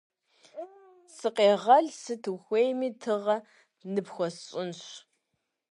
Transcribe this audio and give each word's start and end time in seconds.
-Сыкъегъэл! 1.15 1.85
Сыт 2.01 2.23
ухуейми 2.33 2.89
тыгъэ 3.01 3.37
ныпхуэсщӀынщ! 3.93 4.81